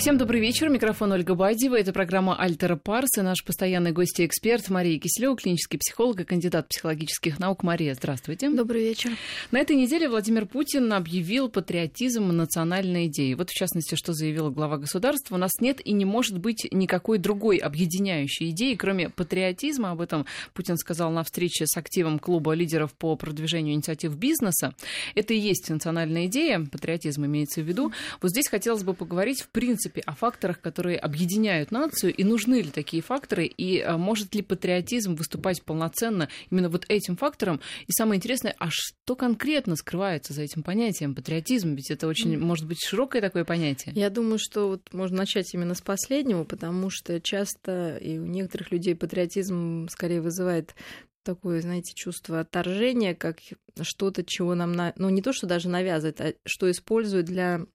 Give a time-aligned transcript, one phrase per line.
[0.00, 0.70] Всем добрый вечер.
[0.70, 1.78] Микрофон Ольга Бадьева.
[1.78, 6.24] Это программа «Альтера Парс» и наш постоянный гость и эксперт Мария Киселева, клинический психолог и
[6.24, 7.62] кандидат психологических наук.
[7.62, 8.48] Мария, здравствуйте.
[8.48, 9.10] Добрый вечер.
[9.50, 13.34] На этой неделе Владимир Путин объявил патриотизм национальной идеей.
[13.34, 15.34] Вот, в частности, что заявила глава государства.
[15.34, 19.90] У нас нет и не может быть никакой другой объединяющей идеи, кроме патриотизма.
[19.90, 24.74] Об этом Путин сказал на встрече с активом клуба лидеров по продвижению инициатив бизнеса.
[25.14, 27.92] Это и есть национальная идея, патриотизм имеется в виду.
[28.22, 32.62] Вот здесь хотелось бы поговорить, в принципе, принципе, о факторах, которые объединяют нацию, и нужны
[32.62, 37.60] ли такие факторы, и а, может ли патриотизм выступать полноценно именно вот этим фактором.
[37.86, 41.74] И самое интересное, а что конкретно скрывается за этим понятием патриотизм?
[41.74, 43.92] Ведь это очень, может быть, широкое такое понятие.
[43.94, 48.72] Я думаю, что вот можно начать именно с последнего, потому что часто и у некоторых
[48.72, 50.74] людей патриотизм скорее вызывает
[51.22, 53.38] такое, знаете, чувство отторжения, как
[53.82, 54.94] что-то, чего нам, на...
[54.96, 57.66] ну не то, что даже навязывает, а что используют для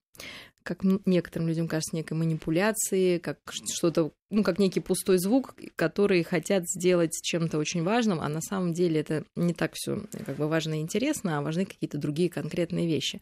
[0.65, 3.37] как некоторым людям кажется, некой манипуляции, как
[3.71, 8.73] что-то, ну, как некий пустой звук, который хотят сделать чем-то очень важным, а на самом
[8.73, 12.87] деле это не так все как бы важно и интересно, а важны какие-то другие конкретные
[12.87, 13.21] вещи.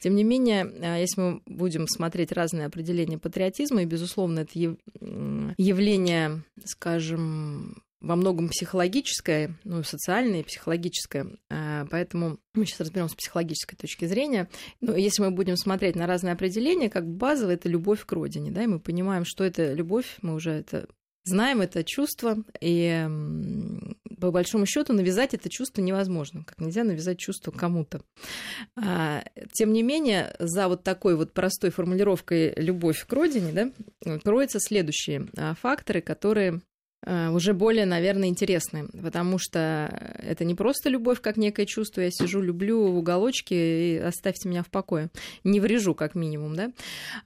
[0.00, 6.42] Тем не менее, а, если мы будем смотреть разные определения патриотизма, и, безусловно, это явление,
[6.64, 11.36] скажем, во многом психологическое, ну, социальное и психологическое.
[11.50, 14.48] А, поэтому мы сейчас разберем с психологической точки зрения.
[14.80, 18.64] Но если мы будем смотреть на разные определения, как базово это любовь к родине, да,
[18.64, 20.86] и мы понимаем, что это любовь, мы уже это
[21.24, 23.06] знаем это чувство, и
[24.20, 28.02] по большому счету навязать это чувство невозможно, как нельзя навязать чувство кому-то.
[28.76, 34.60] А, тем не менее, за вот такой вот простой формулировкой любовь к родине, да, кроются
[34.60, 36.60] следующие а, факторы, которые
[37.06, 42.40] уже более, наверное, интересны, потому что это не просто любовь как некое чувство, я сижу,
[42.42, 45.10] люблю в уголочке и оставьте меня в покое,
[45.44, 46.72] не врежу как минимум, да,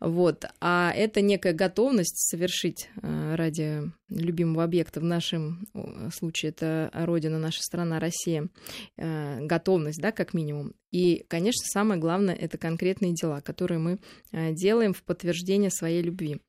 [0.00, 5.66] вот, а это некая готовность совершить э, ради любимого объекта, в нашем
[6.14, 8.48] случае это Родина, наша страна, Россия,
[8.96, 10.74] э, готовность, да, как минимум.
[10.92, 13.98] И, конечно, самое главное, это конкретные дела, которые мы
[14.30, 16.40] делаем в подтверждение своей любви.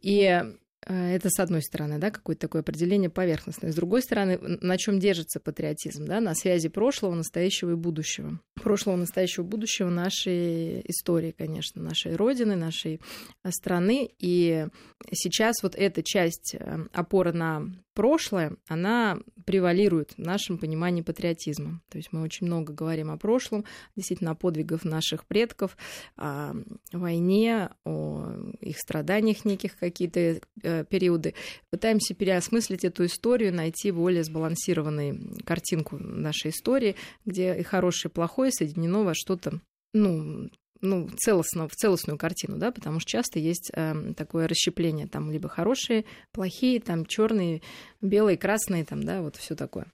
[0.00, 0.52] И Э,
[0.86, 3.70] это с одной стороны, да, какое-то такое определение поверхностное.
[3.70, 8.40] С другой стороны, на чем держится патриотизм, да, на связи прошлого, настоящего и будущего.
[8.54, 13.00] Прошлого, настоящего, будущего нашей истории, конечно, нашей родины, нашей
[13.44, 14.10] э, страны.
[14.18, 14.66] И
[15.12, 21.82] сейчас вот эта часть э, опора на прошлое, она превалирует в нашем понимании патриотизма.
[21.90, 23.64] То есть мы очень много говорим о прошлом,
[23.96, 25.76] действительно о подвигах наших предков,
[26.16, 26.54] о
[26.92, 31.34] войне, о их страданиях неких какие-то э, периоды.
[31.70, 38.52] Пытаемся переосмыслить эту историю, найти более сбалансированную картинку нашей истории, где и хорошее, и плохое
[38.52, 39.60] соединено во что-то
[39.92, 40.48] ну,
[40.80, 45.48] ну, целостно, в целостную картину, да, потому что часто есть э, такое расщепление, там либо
[45.48, 47.62] хорошие, плохие, там черные,
[48.00, 49.86] белые, красные, там, да, вот все такое.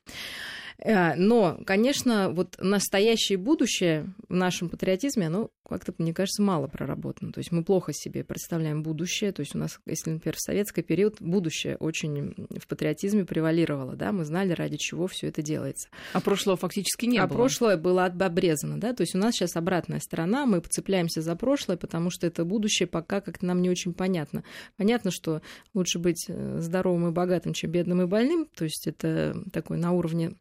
[0.78, 7.32] Э, но, конечно, вот настоящее будущее в нашем патриотизме, оно как-то, мне кажется, мало проработано.
[7.32, 9.32] То есть мы плохо себе представляем будущее.
[9.32, 14.12] То есть у нас, если, например, в советский период будущее очень в патриотизме превалировало, да,
[14.12, 15.88] мы знали, ради чего все это делается.
[16.12, 17.36] А прошлого фактически не а было.
[17.36, 21.34] А прошлое было обрезано, да, то есть у нас сейчас обратная сторона, мы цепляемся за
[21.36, 24.44] прошлое, потому что это будущее пока как-то нам не очень понятно.
[24.76, 25.42] Понятно, что
[25.75, 29.92] лучше быть э, здоровым и богатым, чем бедным и больным, то есть это такой на
[29.92, 30.36] уровне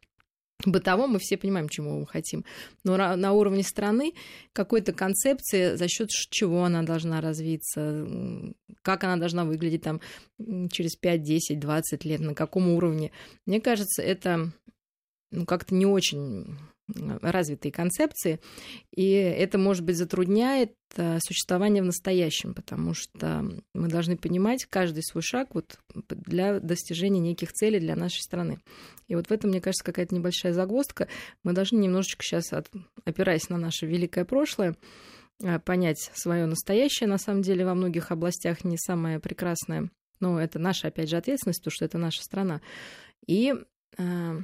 [0.64, 2.44] бытовом мы все понимаем, чему мы хотим.
[2.84, 4.14] Но на уровне страны
[4.52, 8.06] какой-то концепции, за счет чего она должна развиться,
[8.82, 10.00] как она должна выглядеть там
[10.70, 13.12] через 5, 10, 20 лет, на каком уровне.
[13.44, 14.52] Мне кажется, это
[15.30, 16.56] ну, как-то не очень
[16.88, 18.40] развитые концепции,
[18.92, 25.02] и это, может быть, затрудняет э, существование в настоящем, потому что мы должны понимать каждый
[25.02, 28.58] свой шаг вот для достижения неких целей для нашей страны.
[29.08, 31.08] И вот в этом, мне кажется, какая-то небольшая загвоздка.
[31.42, 32.52] Мы должны немножечко сейчас,
[33.04, 34.76] опираясь на наше великое прошлое,
[35.42, 39.90] э, понять свое настоящее, на самом деле, во многих областях не самое прекрасное,
[40.20, 42.60] но это наша, опять же, ответственность, потому что это наша страна.
[43.26, 43.54] И
[43.98, 44.40] э,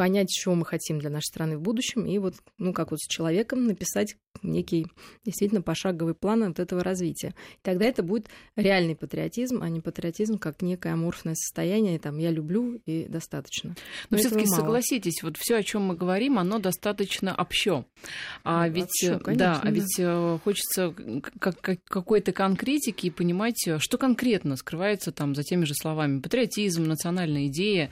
[0.00, 3.06] понять, чего мы хотим для нашей страны в будущем, и вот, ну, как вот с
[3.06, 4.86] человеком написать некий
[5.24, 7.34] действительно пошаговый план вот этого развития.
[7.62, 12.80] Тогда это будет реальный патриотизм, а не патриотизм как некое аморфное состояние, там я люблю
[12.86, 13.70] и достаточно.
[14.08, 17.84] Но, Но все-таки согласитесь, вот все, о чем мы говорим, оно достаточно общо.
[18.44, 20.94] А ну, ведь, общо, конечно, да, а ведь э, хочется
[21.38, 26.84] как, как, какой-то конкретики и понимать, что конкретно скрывается там за теми же словами патриотизм,
[26.84, 27.90] национальная идея.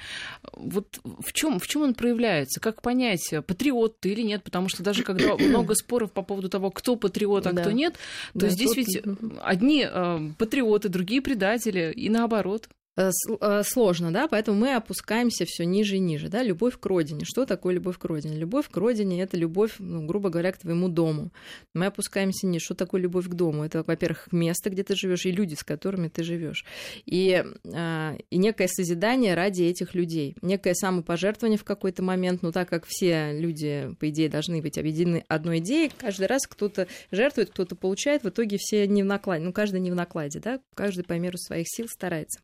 [0.52, 2.60] Вот в чем в чем он проявляется?
[2.60, 4.44] Как понять, патриот ты или нет?
[4.44, 7.62] Потому что даже когда много споров по поводу того, кто патриот, а да.
[7.62, 7.94] кто нет,
[8.34, 8.76] то да, здесь тут...
[8.76, 9.02] ведь
[9.42, 12.68] одни э, патриоты, другие предатели, и наоборот.
[12.98, 17.24] Э, э, сложно, да, поэтому мы опускаемся все ниже и ниже, да, любовь к родине.
[17.24, 18.36] Что такое любовь к родине?
[18.36, 21.30] Любовь к родине– это любовь, ну, грубо говоря, к твоему дому.
[21.74, 22.64] Мы опускаемся ниже.
[22.64, 23.62] Что такое любовь к дому?
[23.62, 26.64] Это, во-первых, место, где ты живешь, и люди, с которыми ты живешь.
[27.06, 32.68] И, а, и некое созидание ради этих людей, некое самопожертвование в какой-то момент, ну, так
[32.68, 37.76] как все люди, по идее, должны быть объединены одной идеей, каждый раз кто-то жертвует, кто-то
[37.76, 41.12] получает, в итоге все не в накладе, ну, каждый не в накладе, да, каждый по
[41.12, 42.40] меру своих сил старается.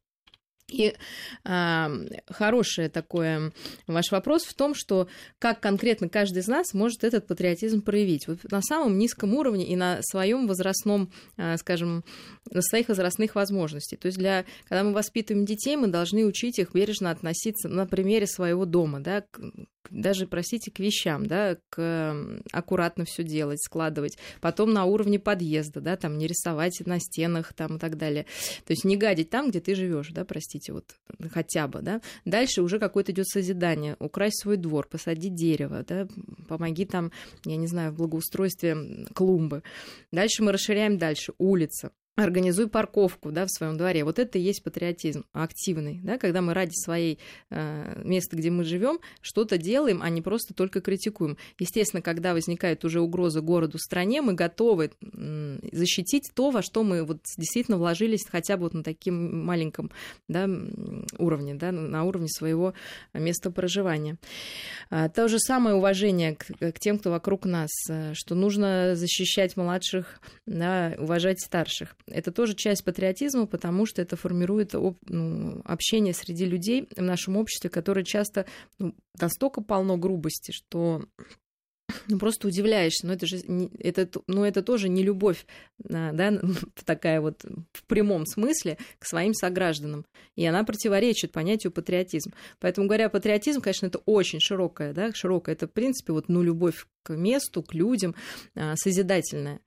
[0.68, 0.94] И
[1.44, 1.86] э,
[2.30, 3.52] хороший такой
[3.86, 5.08] ваш вопрос в том, что
[5.38, 8.26] как конкретно каждый из нас может этот патриотизм проявить.
[8.26, 12.02] Вот на самом низком уровне и на своем возрастном, э, скажем,
[12.50, 13.96] на своих возрастных возможностей.
[13.96, 18.26] То есть для, когда мы воспитываем детей, мы должны учить их бережно относиться на примере
[18.26, 19.24] своего дома, да,
[19.90, 22.16] даже, простите, к вещам, да, к
[22.52, 24.18] аккуратно все делать, складывать.
[24.40, 28.24] Потом на уровне подъезда, да, там не рисовать на стенах там и так далее.
[28.64, 30.96] То есть не гадить там, где ты живешь, да, простите, вот
[31.30, 32.00] хотя бы, да.
[32.24, 36.06] Дальше уже какое-то идет созидание, украсть свой двор, посадить дерево, да,
[36.48, 37.12] помоги там,
[37.44, 39.62] я не знаю, в благоустройстве клумбы.
[40.12, 44.04] Дальше мы расширяем дальше, улица, организуй парковку да, в своем дворе.
[44.04, 47.18] Вот это и есть патриотизм активный, да, когда мы ради своей
[47.50, 51.36] э, места, где мы живем, что-то делаем, а не просто только критикуем.
[51.58, 57.02] Естественно, когда возникает уже угроза городу, стране, мы готовы э, защитить то, во что мы
[57.04, 59.90] вот действительно вложились хотя бы вот на таким маленьком
[60.28, 60.48] да,
[61.18, 62.74] уровне, да, на уровне своего
[63.12, 64.18] места проживания.
[64.88, 69.56] А, то же самое уважение к, к тем, кто вокруг нас, э, что нужно защищать
[69.56, 76.44] младших, да, уважать старших это тоже часть патриотизма, потому что это формирует ну, общение среди
[76.44, 78.46] людей в нашем обществе, которое часто
[78.78, 81.04] ну, настолько полно грубости, что
[82.08, 83.38] ну, просто удивляешься, но это же
[83.78, 85.46] это, ну, это тоже не любовь,
[85.90, 86.40] а, да,
[86.84, 90.04] такая вот в прямом смысле к своим согражданам.
[90.34, 92.32] И она противоречит понятию патриотизм.
[92.58, 95.54] Поэтому, говоря патриотизм, конечно, это очень широкая, да, широкая.
[95.54, 98.14] Это, в принципе, вот, ну, любовь к месту, к людям,
[98.54, 99.60] а, созидательная.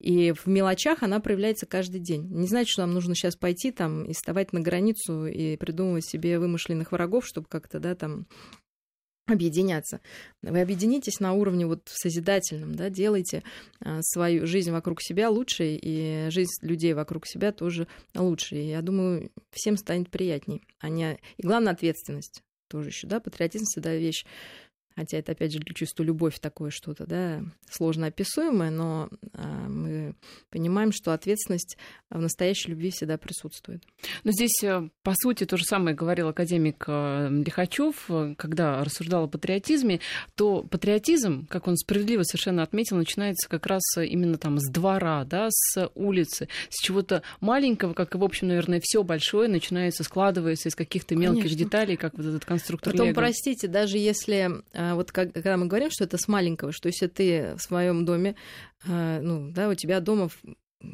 [0.00, 2.28] И в мелочах она проявляется каждый день.
[2.30, 6.38] Не значит, что нам нужно сейчас пойти там и вставать на границу и придумывать себе
[6.38, 8.26] вымышленных врагов, чтобы как-то, да, там
[9.26, 10.00] объединяться.
[10.42, 13.42] Вы объединитесь на уровне вот созидательном, да, делайте
[13.80, 18.56] а, свою жизнь вокруг себя лучше, и жизнь людей вокруг себя тоже лучше.
[18.56, 20.62] И я думаю, всем станет приятней.
[20.78, 21.18] А не...
[21.38, 24.24] И главное, ответственность тоже еще, да, патриотизм всегда вещь
[24.96, 30.14] хотя это, опять же, чувство любовь такое что-то, да, сложно описуемое, но а, мы
[30.50, 31.76] понимаем, что ответственность
[32.10, 33.82] в настоящей любви всегда присутствует.
[34.24, 39.24] Но здесь, э, по сути, то же самое говорил академик э, Лихачев, э, когда рассуждал
[39.24, 40.00] о патриотизме,
[40.34, 45.48] то патриотизм, как он справедливо совершенно отметил, начинается как раз именно там с двора, да,
[45.50, 50.74] с улицы, с чего-то маленького, как и, в общем, наверное, все большое начинается, складывается из
[50.74, 51.58] каких-то мелких Конечно.
[51.58, 53.16] деталей, как вот этот конструктор Потом, Лего.
[53.16, 54.62] простите, даже если
[54.94, 58.36] вот как, когда мы говорим, что это с маленького, что если ты в своем доме,
[58.86, 60.28] а, ну, да, у тебя дома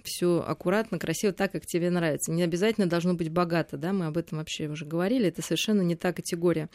[0.04, 2.32] все аккуратно, красиво, так, как тебе нравится.
[2.32, 5.96] Не обязательно должно быть богато, да, мы об этом вообще уже говорили, это совершенно не
[5.96, 6.68] та категория.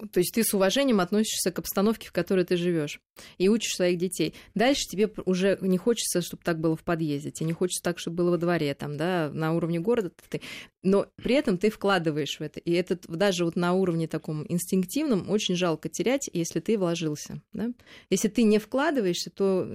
[0.00, 3.00] А, то есть ты с уважением относишься к обстановке, в которой ты живешь,
[3.38, 4.34] и учишь своих детей.
[4.54, 8.18] Дальше тебе уже не хочется, чтобы так было в подъезде, тебе не хочется так, чтобы
[8.18, 10.10] было во дворе, там, да, на уровне города.
[10.28, 10.40] Ты...
[10.82, 12.58] Но при этом ты вкладываешь в это.
[12.60, 17.42] И это даже вот на уровне таком инстинктивном очень жалко терять, если ты вложился.
[17.52, 17.70] Да?
[18.08, 19.68] Если ты не вкладываешься, то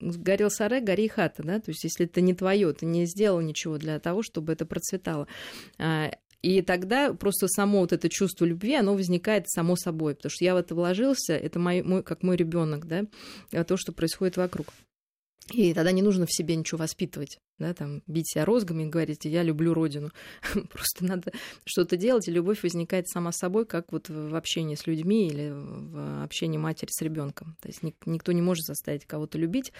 [0.00, 1.42] горел сарай, гори хата.
[1.42, 1.60] Да?
[1.60, 5.26] То есть если это не твое, ты не сделал ничего для того, чтобы это процветало.
[6.44, 10.44] А, и тогда просто само вот это чувство любви, оно возникает само собой, потому что
[10.44, 13.04] я в это вложился, это мой, мой как мой ребенок, да,
[13.64, 14.66] то, что происходит вокруг.
[15.52, 19.24] И тогда не нужно в себе ничего воспитывать да, там, бить себя розгами и говорить,
[19.24, 20.10] я люблю родину.
[20.72, 21.32] Просто надо
[21.64, 26.24] что-то делать, и любовь возникает сама собой, как вот в общении с людьми или в
[26.24, 27.56] общении матери с ребенком.
[27.60, 29.72] То есть никто не может заставить кого-то любить,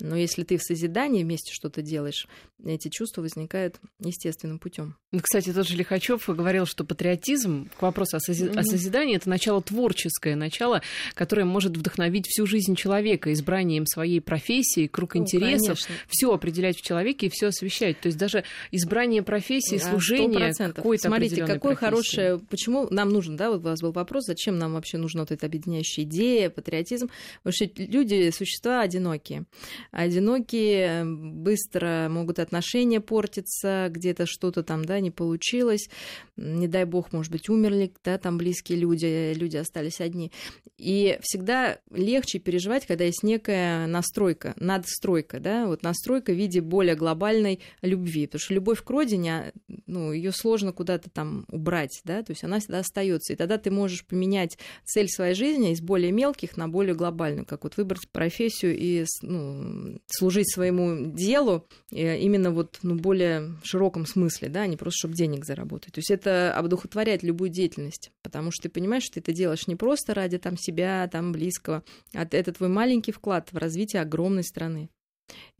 [0.00, 2.28] но если ты в созидании вместе что-то делаешь,
[2.64, 4.96] эти чувства возникают естественным путем.
[5.10, 8.58] Ну, кстати, тот же Лихачев говорил, что патриотизм, к вопросу о, сози- mm-hmm.
[8.58, 10.82] о созидании, это начало творческое, начало,
[11.14, 16.82] которое может вдохновить всю жизнь человека, избранием своей профессии, круг ну, интересов, все определять в
[16.82, 18.00] человеке и все освещать.
[18.00, 21.84] То есть даже избрание профессии, служение какой-то Смотрите, какое профессии.
[21.84, 22.40] хорошее...
[22.50, 25.46] Почему нам нужен, да, вот у вас был вопрос, зачем нам вообще нужна вот эта
[25.46, 27.08] объединяющая идея, патриотизм?
[27.48, 29.44] Что люди, существа одинокие
[29.90, 35.88] одинокие, быстро могут отношения портиться, где-то что-то там, да, не получилось,
[36.36, 40.32] не дай бог, может быть, умерли, да, там близкие люди, люди остались одни.
[40.76, 44.54] И всегда легче переживать, когда есть некая настройка,
[44.98, 49.52] надстройка, да, вот настройка в виде более глобальной любви, потому что любовь к родине,
[49.86, 53.70] ну, ее сложно куда-то там убрать, да, то есть она всегда остается, и тогда ты
[53.70, 58.76] можешь поменять цель своей жизни из более мелких на более глобальную, как вот выбрать профессию
[58.76, 64.76] и, ну, служить своему делу э, именно вот ну, более широком смысле, да, а не
[64.76, 65.94] просто чтобы денег заработать.
[65.94, 69.76] То есть это обдухотворяет любую деятельность, потому что ты понимаешь, что ты это делаешь не
[69.76, 74.87] просто ради там себя, там близкого, а это твой маленький вклад в развитие огромной страны.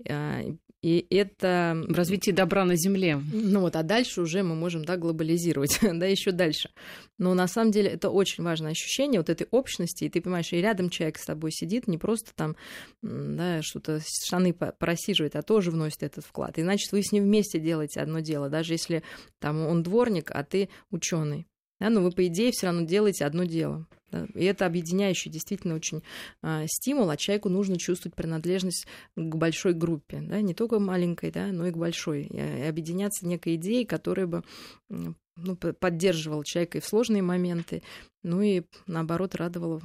[0.09, 0.43] А,
[0.81, 1.85] и это...
[1.89, 3.21] В развитии добра на Земле.
[3.33, 6.71] Ну вот, а дальше уже мы можем, да, глобализировать, да, еще дальше.
[7.19, 10.61] Но на самом деле это очень важное ощущение вот этой общности, и ты понимаешь, и
[10.61, 12.55] рядом человек с тобой сидит, не просто там,
[13.03, 16.59] да, что-то штаны просиживает, а тоже вносит этот вклад.
[16.59, 19.03] И значит, вы с ним вместе делаете одно дело, даже если
[19.41, 21.49] там он дворник, а ты ученый.
[21.81, 23.87] Да, но вы, по идее, все равно делаете одно дело.
[24.11, 24.27] Да?
[24.35, 26.03] И это объединяющий действительно очень
[26.43, 30.41] а, стимул, а человеку нужно чувствовать принадлежность к большой группе, да?
[30.41, 32.23] не только маленькой, да, но и к большой.
[32.23, 34.43] И, и объединяться некой идеей, которая бы
[34.89, 37.83] ну, поддерживала человека и в сложные моменты,
[38.23, 39.81] ну и наоборот радовала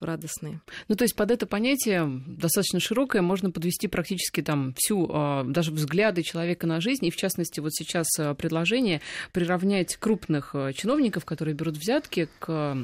[0.00, 0.60] радостные.
[0.88, 5.72] Ну, то есть под это понятие достаточно широкое можно подвести практически там всю, а, даже
[5.72, 9.00] взгляды человека на жизнь, и в частности вот сейчас а, предложение
[9.32, 12.76] приравнять крупных а, чиновников, которые берут взятки, к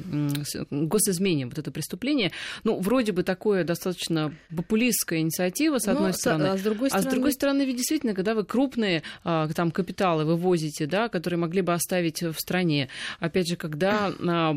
[0.71, 2.31] госизмене, вот это преступление.
[2.63, 6.47] Ну, вроде бы такое достаточно популистская инициатива, с одной Но, стороны.
[6.47, 7.07] А с другой стороны...
[7.07, 11.61] А с другой стороны, ведь действительно, когда вы крупные там капиталы вывозите, да, которые могли
[11.61, 12.89] бы оставить в стране,
[13.19, 14.11] опять же, когда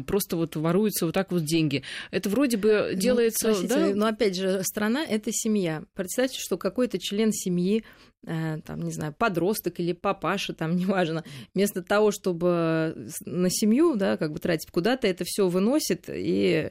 [0.06, 3.48] просто вот воруются вот так вот деньги, это вроде вроде бы ну, делается...
[3.48, 3.94] Ну, да?
[3.94, 5.84] но опять же, страна— это семья.
[5.94, 7.84] Представьте, что какой-то член семьи
[8.26, 11.24] э, там, не знаю, подросток или папаша, там, неважно,
[11.54, 16.70] вместо того, чтобы на семью, да, как бы тратить куда-то, это все выносит и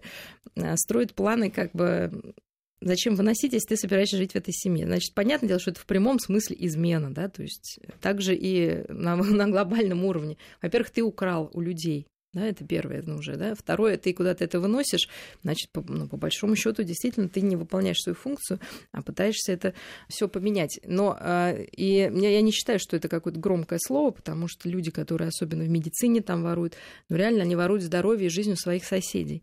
[0.56, 2.34] э, строит планы, как бы,
[2.82, 4.86] зачем выносить, если ты собираешься жить в этой семье?
[4.86, 9.16] Значит, понятное дело, что это в прямом смысле измена, да, то есть также и на,
[9.18, 10.38] на глобальном уровне.
[10.62, 13.56] Во-первых, ты украл у людей, да, это первое ну, уже, да.
[13.56, 15.08] Второе, ты куда-то это выносишь,
[15.42, 18.60] значит, по, ну, по большому счету, действительно, ты не выполняешь свою функцию,
[18.92, 19.74] а пытаешься это
[20.10, 20.82] все поменять.
[20.86, 25.30] Но э, и я, не считаю, что это какое-то громкое слово, потому что люди, которые
[25.30, 26.76] особенно в медицине там воруют,
[27.08, 29.42] ну, реально они воруют здоровье и жизнь своих соседей.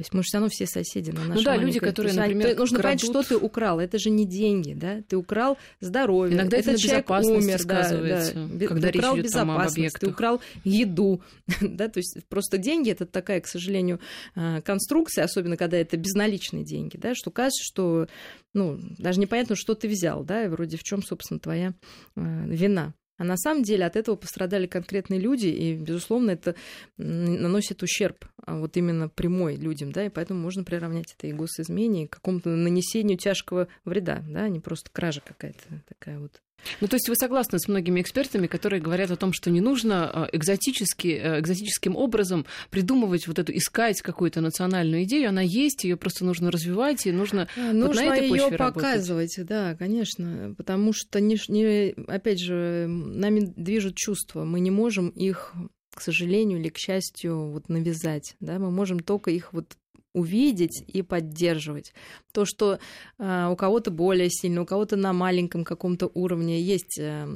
[0.00, 2.56] То есть мы же все равно все соседи на нашей Ну да, люди, которые, например,
[2.56, 3.02] Нужно крадут...
[3.02, 3.80] понять, что ты украл.
[3.80, 5.02] Это же не деньги, да?
[5.06, 6.34] Ты украл здоровье.
[6.34, 8.66] Иногда это Этот человек умер, да, да.
[8.66, 10.00] когда ты украл речь идет там об объектах.
[10.00, 11.20] Ты украл еду,
[11.60, 11.88] да?
[11.88, 14.00] То есть просто деньги– это такая, к сожалению,
[14.34, 18.08] а, конструкция, особенно когда это безналичные деньги, да, что кажется, что
[18.54, 21.74] ну, даже непонятно, что ты взял, да, и вроде в чем, собственно, твоя
[22.16, 22.94] э, вина.
[23.20, 26.54] А на самом деле от этого пострадали конкретные люди, и, безусловно, это
[26.96, 32.04] наносит ущерб а вот именно прямой людям, да, и поэтому можно приравнять это и госизмене,
[32.04, 36.40] и к какому-то нанесению тяжкого вреда, да, а не просто кража какая-то такая вот.
[36.80, 40.28] Ну, то есть вы согласны с многими экспертами, которые говорят о том, что не нужно
[40.32, 45.96] э, экзотически, э, экзотическим образом придумывать вот эту, искать какую-то национальную идею, она есть, ее
[45.96, 51.20] просто нужно развивать, и нужно, нужно вот на этой ее показывать, да, конечно, потому что,
[51.20, 55.54] не, не, опять же, нами движут чувства, мы не можем их
[55.94, 59.76] к сожалению или к счастью, вот навязать, да, мы можем только их вот
[60.12, 61.92] увидеть и поддерживать.
[62.32, 62.78] То, что
[63.18, 67.26] э, у кого-то более сильно, у кого-то на маленьком каком-то уровне есть, э,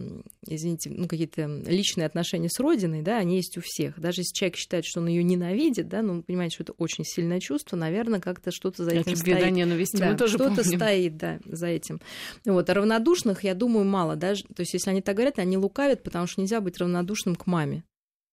[0.46, 3.98] извините, ну, какие-то личные отношения с Родиной, да, они есть у всех.
[4.00, 7.04] Даже если человек считает, что он ее ненавидит, да, но он понимает, что это очень
[7.04, 9.50] сильное чувство, наверное, как-то что-то за этим Это стоит.
[9.52, 10.78] ненависти, да, мы тоже что-то помним.
[10.78, 12.00] стоит, да, за этим.
[12.44, 12.68] Вот.
[12.68, 14.16] А равнодушных, я думаю, мало.
[14.16, 17.46] Даже, то есть, если они так говорят, они лукавят, потому что нельзя быть равнодушным к
[17.46, 17.84] маме.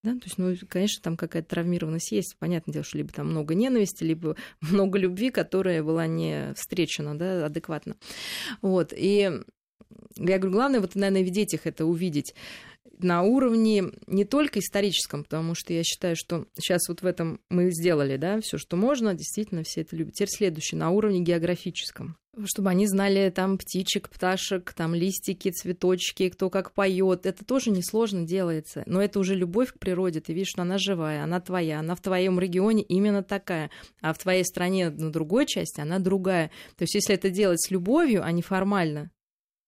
[0.03, 0.13] Да?
[0.13, 2.35] То есть, ну, конечно, там какая-то травмированность есть.
[2.39, 7.45] Понятное дело, что либо там много ненависти, либо много любви, которая была не встречена да,
[7.45, 7.95] адекватно.
[8.61, 8.93] Вот.
[8.95, 9.31] И
[10.17, 12.33] я говорю, главное, вот, наверное, в детях это увидеть
[12.99, 17.71] на уровне не только историческом, потому что я считаю, что сейчас вот в этом мы
[17.71, 20.13] сделали, да, все, что можно, действительно все это любят.
[20.13, 26.49] Теперь следующее, на уровне географическом чтобы они знали там птичек, пташек, там листики, цветочки, кто
[26.49, 27.25] как поет.
[27.25, 28.83] Это тоже несложно делается.
[28.85, 30.21] Но это уже любовь к природе.
[30.21, 33.69] Ты видишь, что она живая, она твоя, она в твоем регионе именно такая.
[34.01, 36.51] А в твоей стране на другой части она другая.
[36.77, 39.11] То есть, если это делать с любовью, а не формально,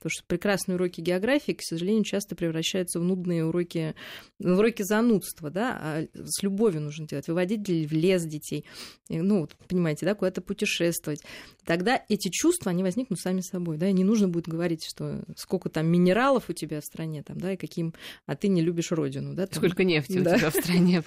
[0.03, 3.95] Потому что прекрасные уроки географии, к сожалению, часто превращаются в нудные уроки,
[4.37, 8.65] в уроки занудства, да, а с любовью нужно делать, выводить в лес детей,
[9.07, 11.21] ну, понимаете, да, куда-то путешествовать.
[11.63, 15.69] Тогда эти чувства, они возникнут сами собой, да, и не нужно будет говорить, что сколько
[15.69, 17.93] там минералов у тебя в стране, там, да, и каким,
[18.25, 19.47] а ты не любишь родину, да.
[19.47, 19.59] Там.
[19.59, 20.33] Сколько нефти да.
[20.33, 21.03] у тебя в стране.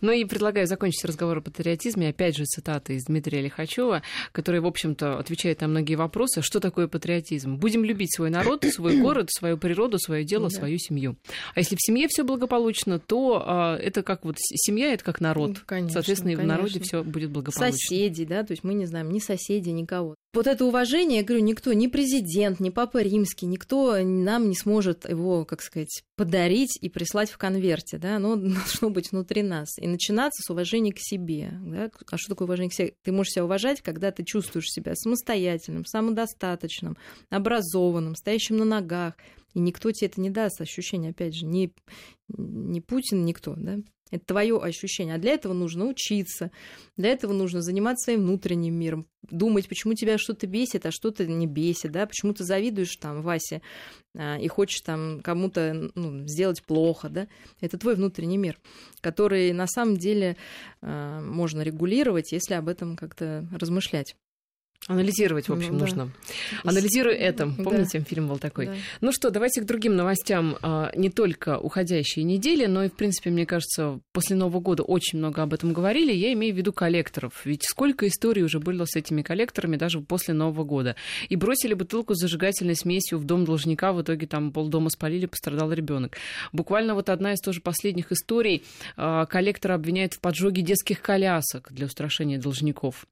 [0.00, 4.02] Ну и предлагаю закончить разговор о патриотизме, опять же, цитата из Дмитрия Лихачева,
[4.32, 6.40] который, в общем-то, отвечает на многие вопросы.
[6.40, 7.56] Что такое патриотизм?
[7.56, 10.56] Будем любить свой народ, народ, свой город, свою природу, свое дело, да.
[10.56, 11.16] свою семью.
[11.54, 15.50] А если в семье все благополучно, то а, это как вот семья, это как народ.
[15.50, 17.72] Ну, конечно, Соответственно, и в народе все будет благополучно.
[17.72, 20.14] Соседи, да, то есть мы не знаем ни соседей, никого.
[20.38, 25.08] Вот это уважение, я говорю, никто, ни президент, ни папа римский, никто нам не сможет
[25.08, 29.76] его, как сказать, подарить и прислать в конверте, да, оно должно быть внутри нас.
[29.78, 31.90] И начинаться с уважения к себе, да?
[32.08, 32.94] А что такое уважение к себе?
[33.02, 36.96] Ты можешь себя уважать, когда ты чувствуешь себя самостоятельным, самодостаточным,
[37.30, 39.14] образованным, стоящим на ногах,
[39.54, 41.72] и никто тебе это не даст ощущение, опять же, ни,
[42.28, 43.78] ни Путин, никто, да,
[44.10, 45.14] это твое ощущение.
[45.14, 46.50] А для этого нужно учиться,
[46.96, 51.46] для этого нужно заниматься своим внутренним миром, думать, почему тебя что-то бесит, а что-то не
[51.46, 53.62] бесит, да, почему ты завидуешь там Васе
[54.16, 57.28] а, и хочешь там кому-то ну, сделать плохо, да.
[57.60, 58.58] Это твой внутренний мир,
[59.00, 60.36] который на самом деле
[60.80, 64.16] а, можно регулировать, если об этом как-то размышлять.
[64.86, 65.84] Анализировать, в общем, ну, да.
[65.84, 66.12] нужно.
[66.64, 67.46] Анализируй это.
[67.62, 68.04] Помните, да.
[68.06, 68.66] фильм был такой.
[68.66, 68.74] Да.
[69.02, 70.56] Ну что, давайте к другим новостям.
[70.62, 75.18] А, не только уходящие недели, но и, в принципе, мне кажется, после Нового года очень
[75.18, 76.12] много об этом говорили.
[76.14, 77.44] Я имею в виду коллекторов.
[77.44, 80.96] Ведь сколько историй уже было с этими коллекторами даже после Нового года.
[81.28, 85.70] И бросили бутылку с зажигательной смесью в дом должника, в итоге там полдома спалили, пострадал
[85.70, 86.16] ребенок.
[86.52, 88.64] Буквально вот одна из тоже последних историй.
[88.96, 93.06] А, коллектора обвиняют в поджоге детских колясок для устрашения должников.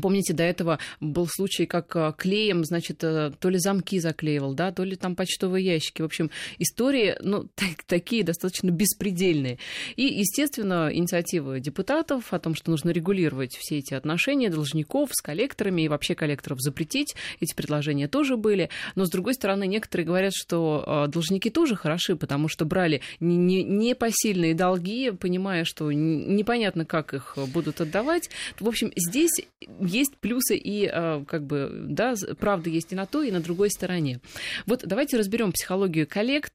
[0.00, 4.72] Помните, до этого был случай, как э, клеем, значит, э, то ли замки заклеивал, да,
[4.72, 6.02] то ли там почтовые ящики.
[6.02, 9.58] В общем, истории, ну, так, такие достаточно беспредельные.
[9.96, 15.82] И, естественно, инициатива депутатов о том, что нужно регулировать все эти отношения должников с коллекторами
[15.82, 18.68] и вообще коллекторов запретить, эти предложения тоже были.
[18.94, 24.54] Но, с другой стороны, некоторые говорят, что э, должники тоже хороши, потому что брали непосильные
[24.54, 28.30] долги, понимая, что непонятно, как их будут отдавать.
[28.60, 29.42] В общем, здесь
[29.86, 33.70] есть плюсы и э, как бы, да, правда есть и на той, и на другой
[33.70, 34.20] стороне.
[34.66, 36.50] Вот давайте разберем психологию коллег,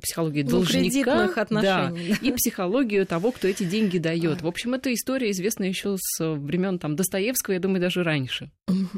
[0.00, 4.42] психологию ну, должника да, и психологию того, кто эти деньги дает.
[4.42, 8.50] В общем, эта история известна еще с времен там Достоевского, я думаю, даже раньше.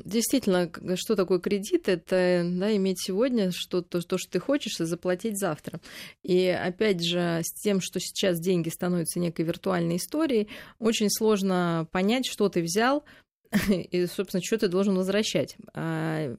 [0.04, 1.88] Действительно, что такое кредит?
[1.88, 5.80] Это да, иметь сегодня что то, то, что ты хочешь, и заплатить завтра.
[6.22, 12.26] И опять же, с тем, что сейчас деньги становятся некой виртуальной историей, очень сложно понять,
[12.26, 13.04] что ты взял,
[13.68, 15.56] и, собственно, что ты должен возвращать.
[15.74, 16.34] А,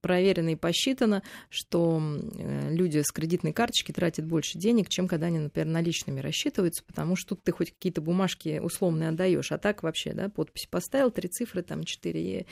[0.00, 2.00] проверено и посчитано, что
[2.36, 7.16] э, люди с кредитной карточки тратят больше денег, чем когда они, например, наличными рассчитываются, потому
[7.16, 11.28] что тут ты хоть какие-то бумажки условные отдаешь, а так вообще, да, подпись поставил, три
[11.28, 12.46] цифры, там, четыре, и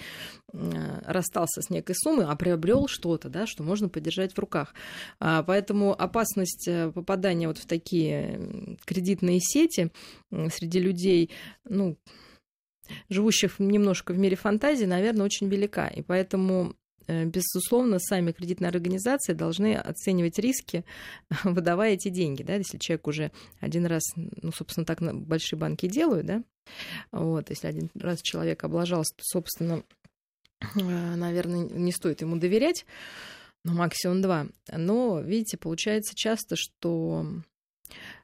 [0.53, 4.75] э, расстался с некой суммой, а приобрел что-то, да, что можно подержать в руках.
[5.21, 9.91] А, поэтому опасность э, попадания вот в такие кредитные сети
[10.31, 11.31] среди людей,
[11.65, 11.97] ну,
[13.09, 15.89] живущих немножко в мире фантазии, наверное, очень велика.
[15.89, 16.75] И поэтому
[17.07, 20.85] э, Безусловно, сами кредитные организации должны оценивать риски,
[21.45, 22.43] выдавая эти деньги.
[22.43, 22.55] Да?
[22.55, 26.43] Если человек уже один раз, ну, собственно, так большие банки делают, да,
[27.11, 29.83] вот, если один раз человек облажался, то, собственно,
[30.61, 32.87] э, наверное, не стоит ему доверять,
[33.65, 34.47] ну, максимум два.
[34.73, 37.27] Но, видите, получается часто, что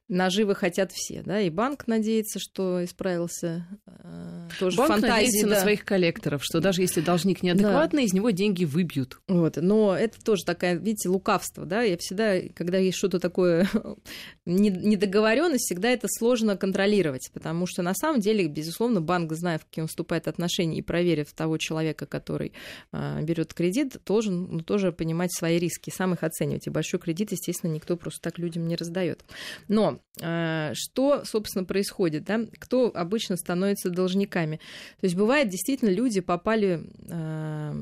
[0.09, 5.12] наживы хотят все, да, и банк надеется, что исправился э, тоже Банк фантазии.
[5.12, 5.55] надеется да.
[5.55, 9.21] на своих коллекторов, что даже если должник неадекватный, из него деньги выбьют.
[9.29, 13.68] Вот, но это тоже такая, видите, лукавство, да, я всегда, когда есть что-то такое,
[14.47, 19.83] недоговоренность, всегда это сложно контролировать, потому что на самом деле, безусловно, банк, зная, в какие
[19.83, 22.53] он вступает отношения и проверив того человека, который
[22.92, 26.66] э, берет кредит, должен ну, тоже понимать свои риски, сам их оценивать.
[26.66, 29.25] И большой кредит, естественно, никто просто так людям не раздает.
[29.68, 32.40] Но э, что, собственно, происходит, да?
[32.58, 34.56] Кто обычно становится должниками?
[35.00, 37.72] То есть бывает, действительно, люди попали э,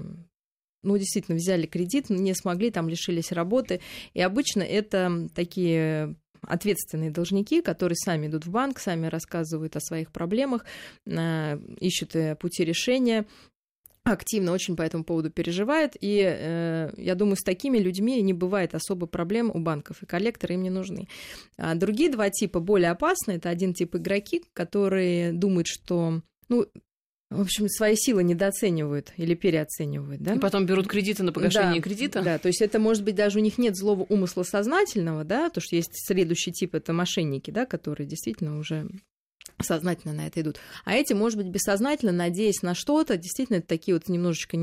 [0.82, 3.80] ну, действительно, взяли кредит, не смогли, там лишились работы.
[4.14, 10.12] И обычно это такие ответственные должники, которые сами идут в банк, сами рассказывают о своих
[10.12, 10.64] проблемах,
[11.06, 13.26] э, ищут э, пути решения,
[14.12, 18.74] активно очень по этому поводу переживают, и э, я думаю, с такими людьми не бывает
[18.74, 21.08] особо проблем у банков, и коллекторы им не нужны.
[21.56, 26.66] А другие два типа более опасные, это один тип игроки, которые думают, что ну,
[27.30, 30.34] в общем, свои силы недооценивают или переоценивают, да?
[30.34, 32.22] И потом берут кредиты на погашение да, кредита?
[32.22, 35.60] Да, то есть это, может быть, даже у них нет злого умысла сознательного, да, то,
[35.60, 38.88] что есть следующий тип, это мошенники, да, которые действительно уже
[39.62, 40.58] сознательно на это идут.
[40.84, 44.56] А эти, может быть, бессознательно, надеясь на что-то, действительно, это такие вот немножечко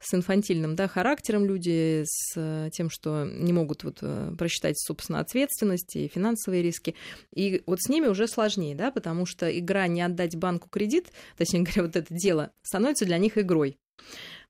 [0.00, 5.20] с инфантильным да, характером люди, с э, тем, что не могут вот э, просчитать, собственно,
[5.20, 6.94] ответственность и финансовые риски.
[7.34, 11.62] И вот с ними уже сложнее, да, потому что игра не отдать банку кредит, точнее
[11.62, 13.78] говоря, вот это дело, становится для них игрой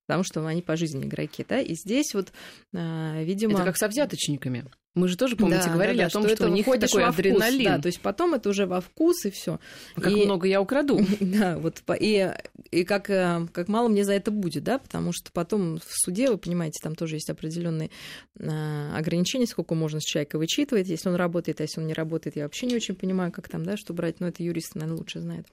[0.06, 2.30] потому что они по жизни игроки, да, и здесь вот,
[2.74, 3.54] э, видимо...
[3.54, 4.66] Это как со взяточниками.
[4.94, 6.64] Мы же тоже, помните, да, говорили да, да, о том, что, что, это у них
[6.64, 7.64] такой во вкус, адреналин.
[7.64, 9.58] Да, то есть потом это уже во вкус и все.
[9.96, 10.24] Как и...
[10.24, 11.00] много я украду.
[11.20, 12.32] Да, вот и,
[12.70, 16.30] и как, э, как мало мне за это будет, да, потому что потом в суде,
[16.30, 17.90] вы понимаете, там тоже есть определенные
[18.38, 22.36] а, ограничения, сколько можно с человека вычитывать, если он работает, а если он не работает,
[22.36, 25.20] я вообще не очень понимаю, как там, да, что брать, но это юристы, наверное, лучше
[25.20, 25.48] знают.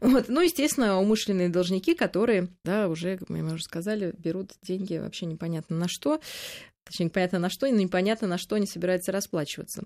[0.00, 0.28] Вот.
[0.28, 5.76] Ну, естественно, умышленные должники, которые, да, уже, как мы уже сказали, берут деньги вообще непонятно
[5.76, 6.20] на что,
[6.88, 9.84] точнее, непонятно на что, и непонятно на что они собираются расплачиваться.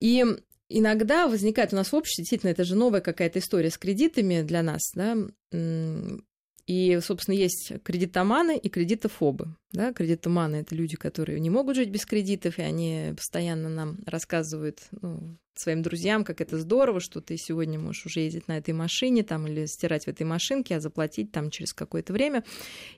[0.00, 0.24] И
[0.68, 4.62] иногда возникает у нас в обществе, действительно, это же новая какая-то история с кредитами для
[4.62, 5.16] нас, да,
[6.66, 9.54] и, собственно, есть кредитоманы и кредитофобы.
[9.72, 9.92] Да?
[9.92, 15.36] Кредитоманы— это люди, которые не могут жить без кредитов, и они постоянно нам рассказывают ну,
[15.54, 19.46] своим друзьям, как это здорово, что ты сегодня можешь уже ездить на этой машине там,
[19.46, 22.42] или стирать в этой машинке, а заплатить там через какое-то время.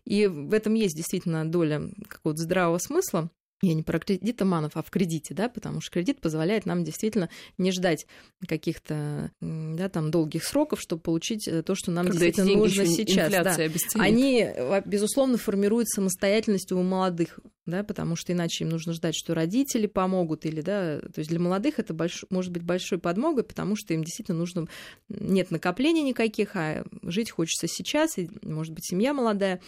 [0.06, 4.90] И в этом есть действительно доля какого-то здравого смысла я не про кредитоманов, а в
[4.90, 8.06] кредите, да, потому что кредит позволяет нам действительно не ждать
[8.46, 13.32] каких-то, да, там, долгих сроков, чтобы получить э, то, что нам Когда действительно нужно сейчас.
[13.32, 13.54] Да.
[13.54, 14.04] Обесценит.
[14.04, 14.48] Они,
[14.84, 20.46] безусловно, формируют самостоятельность у молодых, да, потому что иначе им нужно ждать, что родители помогут,
[20.46, 22.24] или, да, то есть для молодых это больш...
[22.30, 24.68] может быть большой подмогой, потому что им действительно нужно,
[25.08, 29.60] нет накоплений никаких, а жить хочется сейчас, и, может быть, семья молодая,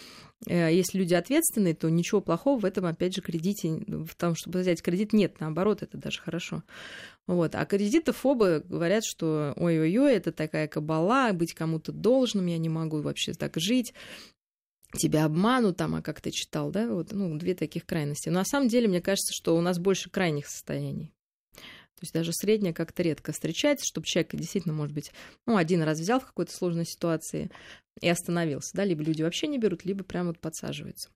[0.46, 4.82] если люди ответственные, то ничего плохого в этом, опять же, кредите, в том, чтобы взять
[4.82, 6.62] кредит, нет, наоборот, это даже хорошо.
[7.26, 7.54] Вот.
[7.54, 13.34] А кредитофобы говорят, что ой-ой-ой, это такая кабала, быть кому-то должным, я не могу вообще
[13.34, 13.92] так жить,
[14.96, 18.28] тебя обманут там, а как ты читал, да, вот, ну, две таких крайности.
[18.28, 21.12] Но на самом деле, мне кажется, что у нас больше крайних состояний.
[22.00, 25.12] То есть даже среднее как-то редко встречается, чтобы человек действительно, может быть,
[25.46, 27.50] ну, один раз взял в какой-то сложной ситуации
[28.00, 31.10] и остановился, да, либо люди вообще не берут, либо прямо вот подсаживаются.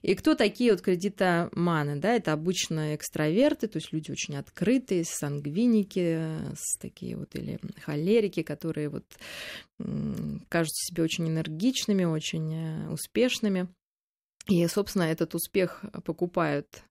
[0.00, 6.26] И кто такие вот кредитоманы, да, это обычно экстраверты, то есть люди очень открытые, сангвиники,
[6.56, 9.04] с такие вот или холерики, которые вот
[10.48, 13.68] кажутся себе очень энергичными, очень э, успешными.
[14.48, 16.82] И, собственно, этот успех покупают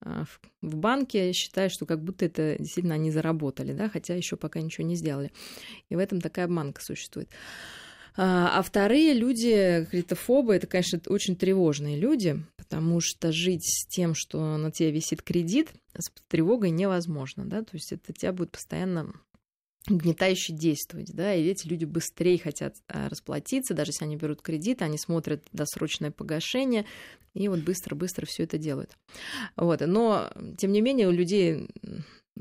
[0.00, 4.86] в банке, считаю, что как будто это действительно они заработали, да, хотя еще пока ничего
[4.86, 5.32] не сделали.
[5.88, 7.30] И в этом такая обманка существует.
[8.16, 14.14] А, а вторые люди, кредитофобы, это, конечно, очень тревожные люди, потому что жить с тем,
[14.14, 19.12] что на тебе висит кредит, с тревогой невозможно, да, то есть это тебя будет постоянно
[19.88, 24.82] гнетающе действовать, да, и эти люди быстрее хотят а, расплатиться, даже если они берут кредит,
[24.82, 26.86] они смотрят досрочное погашение,
[27.34, 28.96] и вот быстро-быстро все это делают.
[29.56, 29.80] Вот.
[29.80, 31.68] Но, тем не менее, у людей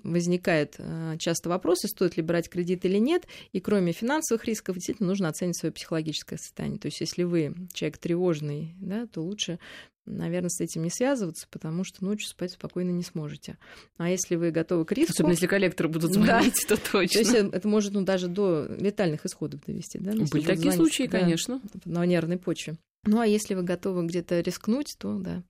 [0.03, 5.09] возникает а, часто вопросы, стоит ли брать кредит или нет, и кроме финансовых рисков, действительно
[5.09, 6.79] нужно оценить свое психологическое состояние.
[6.79, 9.59] То есть, если вы человек тревожный, да, то лучше
[10.05, 13.57] наверное, с этим не связываться, потому что ночью спать спокойно не сможете.
[13.97, 15.13] А если вы готовы к риску...
[15.13, 16.75] Особенно если коллекторы будут звонить, да.
[16.75, 17.13] то точно.
[17.13, 19.99] То есть это может ну, даже до летальных исходов довести.
[19.99, 20.11] Да?
[20.11, 21.61] Были такие звонить, случаи, да, конечно.
[21.85, 22.77] На нервной почве.
[23.05, 25.43] Ну, а если вы готовы где-то рискнуть, то, да,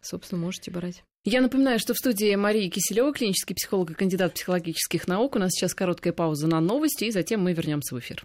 [0.00, 1.04] собственно, можете брать.
[1.24, 5.36] Я напоминаю, что в студии Мария Киселева, клинический психолог и кандидат психологических наук.
[5.36, 8.24] У нас сейчас короткая пауза на новости, и затем мы вернемся в эфир.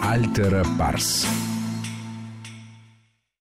[0.00, 1.26] Альтера Парс.